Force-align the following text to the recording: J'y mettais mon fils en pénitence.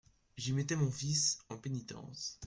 J'y 0.35 0.53
mettais 0.53 0.75
mon 0.75 0.89
fils 0.89 1.37
en 1.49 1.57
pénitence. 1.57 2.39